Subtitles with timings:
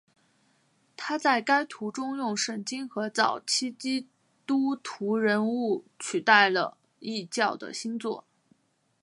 [0.97, 4.09] 他在该图中用圣经和早期基
[4.47, 8.25] 督徒人物取代了异教的星座。